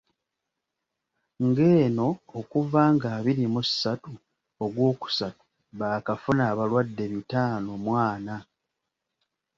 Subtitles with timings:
[1.47, 2.07] Ng'eno
[2.39, 4.11] okuva nga abiri mu ssatu,
[4.63, 5.43] ogwokusatu
[5.79, 8.35] baakafuna abalwadde bitaano mu ana.